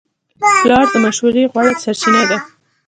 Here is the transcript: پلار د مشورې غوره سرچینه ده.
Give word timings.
پلار 0.63 0.85
د 0.91 0.95
مشورې 1.05 1.43
غوره 1.51 1.73
سرچینه 1.83 2.23
ده. 2.29 2.37